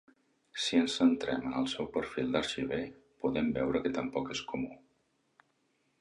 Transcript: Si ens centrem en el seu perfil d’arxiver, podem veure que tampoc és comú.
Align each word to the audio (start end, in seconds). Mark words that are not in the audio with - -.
Si 0.61 0.79
ens 0.83 0.95
centrem 1.01 1.43
en 1.49 1.53
el 1.59 1.67
seu 1.73 1.89
perfil 1.99 2.33
d’arxiver, 2.37 2.81
podem 3.27 3.55
veure 3.61 3.83
que 3.85 3.95
tampoc 3.99 4.37
és 4.37 4.45
comú. 4.55 4.73